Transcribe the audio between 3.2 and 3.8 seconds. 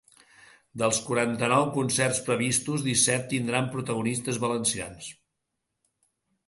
tindran